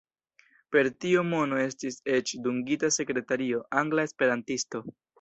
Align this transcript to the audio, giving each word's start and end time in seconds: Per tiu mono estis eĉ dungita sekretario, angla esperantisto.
Per 0.75 0.83
tiu 1.05 1.25
mono 1.33 1.59
estis 1.65 1.99
eĉ 2.15 2.35
dungita 2.49 2.93
sekretario, 2.99 3.65
angla 3.85 4.11
esperantisto. 4.13 4.87